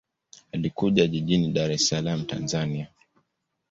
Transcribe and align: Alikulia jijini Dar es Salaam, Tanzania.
Alikulia 0.51 1.07
jijini 1.07 1.51
Dar 1.53 1.71
es 1.71 1.87
Salaam, 1.87 2.25
Tanzania. 2.27 2.87